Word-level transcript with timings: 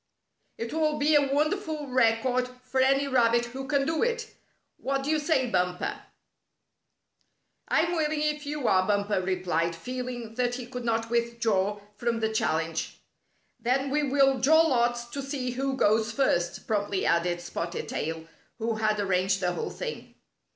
^'It 0.57 0.73
will 0.73 0.97
be 0.97 1.13
a 1.13 1.31
wonderful 1.31 1.85
record 1.85 2.47
for 2.63 2.81
any 2.81 3.07
rabbit 3.07 3.45
who 3.45 3.67
can 3.67 3.85
do 3.85 4.01
it. 4.01 4.33
What 4.77 5.03
do 5.03 5.11
you 5.11 5.19
say, 5.19 5.45
Bumper? 5.47 6.01
""I'm 7.67 7.91
willing 7.91 8.21
if 8.21 8.47
you 8.47 8.67
are," 8.67 8.87
Bumper 8.87 9.21
replied, 9.21 9.75
feeling 9.75 10.33
that 10.33 10.55
he 10.55 10.65
could 10.65 10.83
not 10.85 11.11
withdraw 11.11 11.79
from 11.93 12.19
the 12.19 12.33
chal 12.33 12.55
lenge." 12.55 12.95
Then 13.59 13.91
we 13.91 14.01
will 14.01 14.39
draw 14.39 14.61
lots 14.61 15.05
to 15.05 15.21
see 15.21 15.51
who 15.51 15.77
goes 15.77 16.11
first," 16.11 16.65
promptly 16.65 17.05
added 17.05 17.39
Spotted 17.39 17.87
Tail, 17.87 18.25
who 18.57 18.77
had 18.77 18.99
arranged 18.99 19.39
the 19.39 19.51
whole 19.53 19.69
thing. 19.69 20.15